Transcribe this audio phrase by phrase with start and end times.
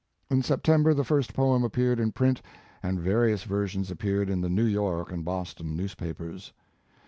[0.31, 2.41] In September the first poem appeared in print
[2.81, 6.53] and various versions appeared in the New York and Boston newspapers.